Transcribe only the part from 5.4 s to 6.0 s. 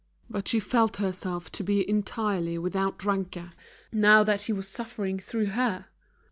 her.